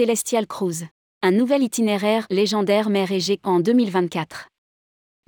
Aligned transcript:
Celestial 0.00 0.46
Cruise. 0.46 0.86
Un 1.20 1.30
nouvel 1.30 1.62
itinéraire 1.62 2.26
légendaire 2.30 2.88
mer 2.88 3.12
Égée 3.12 3.38
en 3.42 3.60
2024. 3.60 4.48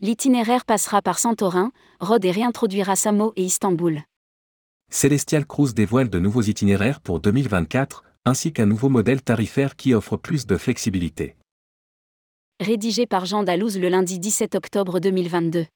L'itinéraire 0.00 0.64
passera 0.64 1.02
par 1.02 1.18
Santorin, 1.18 1.72
Rhodes 2.00 2.24
et 2.24 2.30
réintroduira 2.30 2.96
Samo 2.96 3.34
et 3.36 3.44
Istanbul. 3.44 4.00
Celestial 4.90 5.44
Cruise 5.44 5.74
dévoile 5.74 6.08
de 6.08 6.18
nouveaux 6.18 6.40
itinéraires 6.40 7.02
pour 7.02 7.20
2024, 7.20 8.02
ainsi 8.24 8.54
qu'un 8.54 8.64
nouveau 8.64 8.88
modèle 8.88 9.20
tarifaire 9.20 9.76
qui 9.76 9.92
offre 9.92 10.16
plus 10.16 10.46
de 10.46 10.56
flexibilité. 10.56 11.36
Rédigé 12.58 13.06
par 13.06 13.26
Jean 13.26 13.42
Dalouse 13.42 13.78
le 13.78 13.90
lundi 13.90 14.18
17 14.18 14.54
octobre 14.54 15.00
2022. 15.00 15.66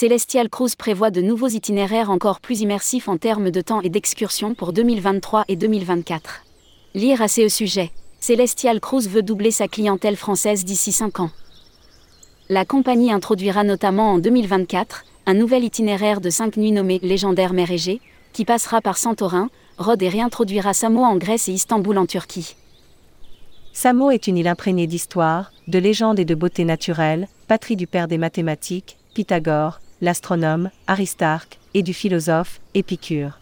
Celestial 0.00 0.48
Cruise 0.48 0.76
prévoit 0.76 1.10
de 1.10 1.20
nouveaux 1.20 1.48
itinéraires 1.48 2.08
encore 2.08 2.38
plus 2.38 2.60
immersifs 2.60 3.08
en 3.08 3.16
termes 3.16 3.50
de 3.50 3.60
temps 3.60 3.80
et 3.80 3.88
d'excursion 3.88 4.54
pour 4.54 4.72
2023 4.72 5.44
et 5.48 5.56
2024. 5.56 6.44
Lire 6.94 7.20
à 7.20 7.26
ce 7.26 7.48
sujet. 7.48 7.90
Celestial 8.20 8.78
Cruise 8.78 9.08
veut 9.08 9.22
doubler 9.22 9.50
sa 9.50 9.66
clientèle 9.66 10.14
française 10.14 10.64
d'ici 10.64 10.92
5 10.92 11.18
ans. 11.18 11.30
La 12.48 12.64
compagnie 12.64 13.10
introduira 13.10 13.64
notamment 13.64 14.12
en 14.12 14.18
2024 14.18 15.04
un 15.26 15.34
nouvel 15.34 15.64
itinéraire 15.64 16.20
de 16.20 16.30
5 16.30 16.58
nuits 16.58 16.70
nommé 16.70 17.00
Légendaire 17.02 17.52
Mer 17.52 17.72
Égée, 17.72 18.00
qui 18.32 18.44
passera 18.44 18.80
par 18.80 18.98
Santorin, 18.98 19.50
Rhodes 19.78 20.04
et 20.04 20.08
réintroduira 20.08 20.74
Samo 20.74 21.02
en 21.02 21.16
Grèce 21.16 21.48
et 21.48 21.52
Istanbul 21.52 21.98
en 21.98 22.06
Turquie. 22.06 22.54
Samo 23.72 24.12
est 24.12 24.28
une 24.28 24.36
île 24.36 24.46
imprégnée 24.46 24.86
d'histoire, 24.86 25.50
de 25.66 25.80
légendes 25.80 26.20
et 26.20 26.24
de 26.24 26.36
beauté 26.36 26.64
naturelle, 26.64 27.26
patrie 27.48 27.74
du 27.74 27.88
père 27.88 28.06
des 28.06 28.18
mathématiques, 28.18 28.96
Pythagore, 29.12 29.80
l'astronome, 30.00 30.70
Aristarque, 30.86 31.58
et 31.74 31.82
du 31.82 31.94
philosophe, 31.94 32.60
Épicure. 32.74 33.38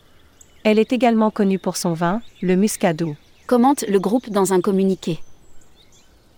Elle 0.64 0.78
est 0.78 0.92
également 0.92 1.30
connue 1.30 1.58
pour 1.58 1.76
son 1.76 1.92
vin, 1.92 2.20
le 2.42 2.56
muscadou. 2.56 3.16
Commente 3.46 3.84
le 3.88 4.00
groupe 4.00 4.30
dans 4.30 4.52
un 4.52 4.60
communiqué. 4.60 5.20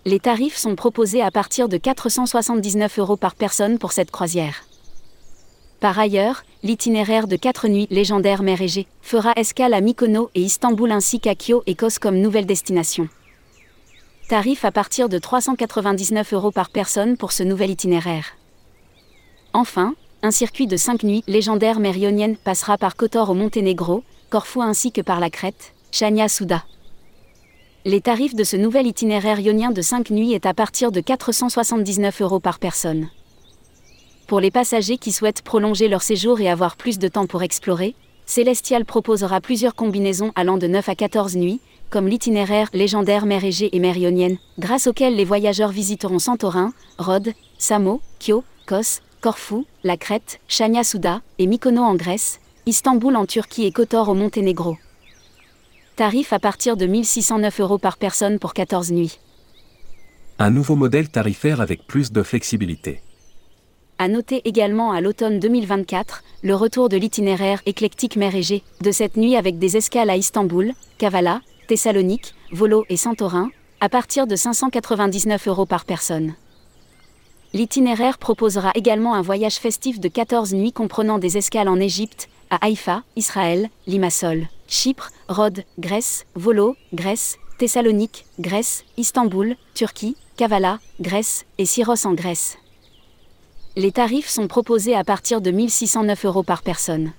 Les 0.05 0.21
tarifs 0.21 0.57
sont 0.57 0.77
proposés 0.77 1.23
à 1.23 1.31
partir 1.31 1.69
de 1.69 1.77
479 1.77 2.99
euros 2.99 3.17
par 3.17 3.35
personne 3.35 3.79
pour 3.79 3.93
cette 3.93 4.11
croisière. 4.11 4.65
Par 5.81 5.99
ailleurs, 5.99 6.45
l'itinéraire 6.63 7.29
de 7.29 7.37
4 7.37 7.69
nuits 7.69 7.87
légendaire 7.91 8.43
mer 8.43 8.61
Égée 8.61 8.87
fera 9.01 9.33
escale 9.37 9.75
à 9.75 9.81
Mykonos 9.81 10.31
et 10.35 10.43
Istanbul 10.43 10.91
ainsi 10.91 11.21
qu'à 11.21 11.35
Kyo 11.35 11.63
et 11.67 11.75
Kos 11.75 11.99
comme 12.01 12.19
nouvelle 12.19 12.47
destination. 12.47 13.09
Tarif 14.29 14.65
à 14.65 14.73
partir 14.73 15.09
de 15.09 15.19
399 15.19 16.33
euros 16.35 16.51
par 16.51 16.69
personne 16.69 17.17
pour 17.17 17.33
ce 17.33 17.43
nouvel 17.43 17.71
itinéraire. 17.71 18.37
Enfin, 19.53 19.95
un 20.23 20.31
circuit 20.31 20.67
de 20.67 20.77
5 20.77 21.05
nuits 21.05 21.25
légendaire 21.29 21.79
mer 21.79 21.97
Ionienne 21.97 22.37
passera 22.37 22.77
par 22.77 22.97
Kotor 22.97 23.31
au 23.31 23.35
Monténégro, 23.35 24.03
Corfou 24.31 24.63
ainsi 24.63 24.91
que 24.91 25.01
par 25.01 25.21
la 25.21 25.31
Crète, 25.31 25.75
Chania 25.93 26.29
Souda. 26.29 26.65
Les 27.85 28.01
tarifs 28.01 28.35
de 28.35 28.45
ce 28.45 28.57
nouvel 28.57 28.87
itinéraire 28.87 29.41
ionien 29.41 29.71
de 29.71 29.81
5 29.81 30.11
nuits 30.11 30.33
est 30.33 30.45
à 30.45 30.55
partir 30.55 30.93
de 30.93 31.01
479 31.01 32.21
euros 32.21 32.41
par 32.41 32.59
personne. 32.59 33.09
Pour 34.27 34.41
les 34.41 34.51
passagers 34.51 34.99
qui 34.99 35.13
souhaitent 35.13 35.43
prolonger 35.43 35.89
leur 35.89 36.03
séjour 36.03 36.41
et 36.41 36.51
avoir 36.51 36.77
plus 36.77 36.99
de 36.99 37.09
temps 37.09 37.27
pour 37.27 37.43
explorer, 37.43 37.95
Celestial 38.27 38.85
proposera 38.85 39.41
plusieurs 39.41 39.75
combinaisons 39.75 40.33
allant 40.35 40.59
de 40.59 40.67
9 40.67 40.87
à 40.89 40.95
14 40.95 41.37
nuits, 41.37 41.61
comme 41.89 42.09
l'itinéraire 42.09 42.69
légendaire 42.75 43.25
mer 43.25 43.43
Égée 43.43 43.75
et 43.75 43.79
mer 43.79 43.97
Ionienne, 43.97 44.37
grâce 44.59 44.87
auquel 44.87 45.17
les 45.17 45.25
voyageurs 45.25 45.71
visiteront 45.71 46.19
Santorin, 46.19 46.75
Rhodes, 46.99 47.33
Samo, 47.57 48.03
Kyo, 48.19 48.45
Kos, 48.67 49.01
Corfou, 49.21 49.67
la 49.83 49.97
Crète, 49.97 50.39
Chania 50.47 50.85
Souda 50.85 51.23
et 51.39 51.49
Mykonos 51.49 51.83
en 51.83 51.97
Grèce, 51.97 52.39
Istanbul 52.67 53.17
en 53.17 53.27
Turquie 53.27 53.65
et 53.65 53.73
Kotor 53.73 54.09
au 54.09 54.15
Monténégro. 54.15 54.79
Tarif 55.97 56.33
à 56.33 56.39
partir 56.39 56.77
de 56.77 56.87
1609 56.87 57.61
euros 57.61 57.79
par 57.79 57.97
personne 57.97 58.39
pour 58.39 58.55
14 58.55 58.93
nuits. 58.93 59.19
Un 60.39 60.51
nouveau 60.51 60.77
modèle 60.77 61.09
tarifaire 61.09 61.61
avec 61.61 61.85
plus 61.85 62.13
de 62.13 62.23
flexibilité. 62.23 63.03
À 63.99 64.07
noter 64.07 64.43
également 64.45 64.93
à 64.93 65.01
l'automne 65.01 65.41
2024, 65.41 66.23
le 66.45 66.55
retour 66.55 66.89
de 66.89 66.97
l'itinéraire 66.97 67.61
éclectique 67.67 68.15
mer 68.15 68.37
Égée, 68.37 68.63
de 68.81 68.93
cette 68.93 69.17
nuit 69.17 69.35
avec 69.35 69.59
des 69.59 69.77
escales 69.77 70.11
à 70.11 70.17
Istanbul, 70.17 70.75
Kavala, 70.99 71.41
Thessalonique, 71.67 72.35
Volo 72.53 72.85
et 72.89 72.97
Santorin, 72.97 73.51
à 73.81 73.89
partir 73.89 74.29
de 74.29 74.37
599 74.37 75.49
euros 75.49 75.67
par 75.67 75.85
personne. 75.85 76.35
L'itinéraire 77.55 78.19
proposera 78.19 78.73
également 78.75 79.15
un 79.15 79.23
voyage 79.23 79.57
festif 79.57 80.01
de 80.01 80.09
14 80.09 80.53
nuits 80.53 80.73
comprenant 80.73 81.19
des 81.19 81.39
escales 81.39 81.69
en 81.69 81.81
Égypte, 81.81 82.29
à 82.51 82.57
Haïfa, 82.65 83.03
Israël, 83.17 83.71
Limassol, 83.87 84.49
Chypre, 84.67 85.11
Rhodes, 85.29 85.65
Grèce, 85.79 86.27
Volo, 86.35 86.77
Grèce, 86.93 87.39
Thessalonique, 87.59 88.27
Grèce, 88.39 88.85
Istanbul, 88.99 89.57
Turquie, 89.75 90.17
Kavala, 90.37 90.79
Grèce 91.01 91.47
et 91.57 91.65
Syros 91.65 92.07
en 92.07 92.13
Grèce. 92.13 92.59
Les 93.77 93.93
tarifs 93.93 94.29
sont 94.29 94.47
proposés 94.47 94.95
à 94.95 95.05
partir 95.05 95.41
de 95.41 95.51
1609 95.51 96.27
euros 96.27 96.43
par 96.43 96.63
personne. 96.63 97.13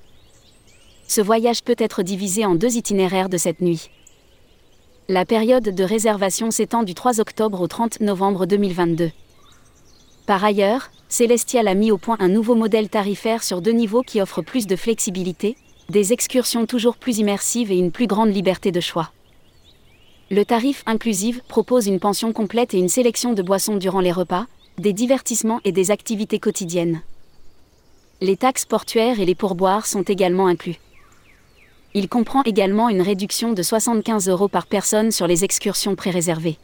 Ce 1.08 1.22
voyage 1.22 1.64
peut 1.64 1.76
être 1.80 2.04
divisé 2.04 2.46
en 2.46 2.54
deux 2.54 2.78
itinéraires 2.78 3.30
de 3.30 3.38
cette 3.38 3.62
nuit. 3.62 3.90
La 5.08 5.26
période 5.26 5.64
de 5.64 5.84
réservation 5.84 6.52
s'étend 6.52 6.84
du 6.84 6.94
3 6.94 7.20
octobre 7.20 7.62
au 7.62 7.68
30 7.68 8.02
novembre 8.02 8.46
2022. 8.46 9.10
Par 10.30 10.44
ailleurs, 10.44 10.92
Celestial 11.08 11.68
a 11.68 11.74
mis 11.74 11.90
au 11.90 11.98
point 11.98 12.18
un 12.20 12.28
nouveau 12.28 12.54
modèle 12.54 12.88
tarifaire 12.88 13.42
sur 13.42 13.64
deux 13.64 13.72
niveaux 13.72 14.04
qui 14.04 14.22
offre 14.22 14.44
plus 14.44 14.68
de 14.68 14.76
flexibilité, 14.76 15.58
des 15.90 16.14
excursions 16.14 16.68
toujours 16.68 16.98
plus 16.98 17.18
immersives 17.18 17.72
et 17.72 17.80
une 17.80 17.92
plus 17.92 18.06
grande 18.06 18.32
liberté 18.32 18.72
de 18.72 18.80
choix. 18.80 19.12
Le 20.30 20.46
tarif 20.46 20.84
inclusif 20.86 21.42
propose 21.48 21.88
une 21.88 22.00
pension 22.00 22.32
complète 22.32 22.76
et 22.76 22.78
une 22.78 22.90
sélection 22.90 23.34
de 23.34 23.42
boissons 23.42 23.78
durant 23.78 24.02
les 24.02 24.12
repas, 24.12 24.46
des 24.78 24.94
divertissements 24.94 25.62
et 25.66 25.72
des 25.72 25.90
activités 25.90 26.38
quotidiennes. 26.38 27.02
Les 28.22 28.38
taxes 28.38 28.66
portuaires 28.66 29.20
et 29.20 29.26
les 29.26 29.34
pourboires 29.34 29.88
sont 29.88 30.04
également 30.04 30.46
inclus. 30.46 30.78
Il 31.96 32.08
comprend 32.08 32.44
également 32.44 32.90
une 32.90 33.02
réduction 33.02 33.54
de 33.54 33.64
75 33.64 34.30
euros 34.30 34.48
par 34.48 34.68
personne 34.68 35.10
sur 35.10 35.26
les 35.26 35.44
excursions 35.44 35.96
pré-réservées. 35.96 36.60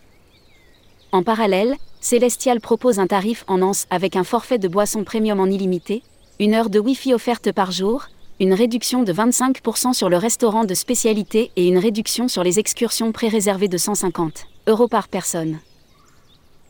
En 1.11 1.23
parallèle, 1.23 1.77
Celestial 2.07 2.61
propose 2.61 2.99
un 2.99 3.07
tarif 3.07 3.43
en 3.47 3.63
anse 3.63 3.87
avec 3.89 4.15
un 4.15 4.23
forfait 4.23 4.59
de 4.59 4.67
boissons 4.67 5.03
premium 5.03 5.39
en 5.39 5.47
illimité, 5.47 6.03
une 6.39 6.53
heure 6.53 6.69
de 6.69 6.79
Wi-Fi 6.79 7.15
offerte 7.15 7.51
par 7.51 7.71
jour, 7.71 8.09
une 8.39 8.53
réduction 8.53 9.01
de 9.01 9.11
25% 9.11 9.93
sur 9.93 10.07
le 10.07 10.17
restaurant 10.17 10.65
de 10.65 10.75
spécialité 10.75 11.49
et 11.55 11.67
une 11.67 11.79
réduction 11.79 12.27
sur 12.27 12.43
les 12.43 12.59
excursions 12.59 13.11
pré-réservées 13.11 13.69
de 13.69 13.79
150 13.79 14.45
euros 14.67 14.87
par 14.87 15.07
personne. 15.07 15.57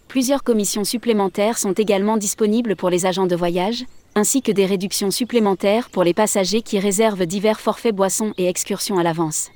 Plusieurs 0.08 0.42
commissions 0.42 0.86
supplémentaires 0.86 1.58
sont 1.58 1.74
également 1.74 2.16
disponibles 2.16 2.78
pour 2.78 2.90
les 2.90 3.06
agents 3.06 3.28
de 3.28 3.36
voyage, 3.36 3.84
ainsi 4.16 4.42
que 4.42 4.54
des 4.54 4.66
réductions 4.66 5.12
supplémentaires 5.12 5.90
pour 5.90 6.06
les 6.06 6.14
passagers 6.14 6.62
qui 6.62 6.80
réservent 6.80 7.26
divers 7.26 7.60
forfaits 7.60 7.94
boissons 7.94 8.34
et 8.38 8.48
excursions 8.48 9.00
à 9.00 9.04
l'avance. 9.04 9.50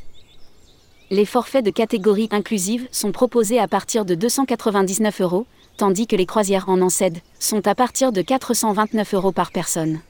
Les 1.11 1.25
forfaits 1.25 1.65
de 1.65 1.71
catégorie 1.71 2.29
inclusive 2.31 2.87
sont 2.91 3.11
proposés 3.11 3.57
à 3.57 3.67
partir 3.67 4.05
de 4.05 4.13
299 4.13 5.21
euros, 5.21 5.47
tandis 5.75 6.05
que 6.05 6.15
les 6.15 6.27
croisières 6.27 6.69
en 6.69 6.81
Ancède 6.81 7.17
sont 7.39 7.67
à 7.67 7.73
partir 7.73 8.11
de 8.11 8.21
429 8.21 9.15
euros 9.15 9.31
par 9.31 9.51
personne. 9.51 10.01